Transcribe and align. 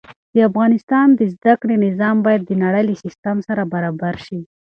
د 0.33 0.37
افغانستان 0.49 1.07
د 1.13 1.21
زده 1.33 1.53
کړې 1.61 1.75
نظام 1.85 2.15
باید 2.25 2.41
د 2.45 2.51
نړۍ 2.63 2.83
له 2.89 2.95
سيستم 3.03 3.37
سره 3.47 3.63
برابر 3.73 4.15
شي. 4.25 4.39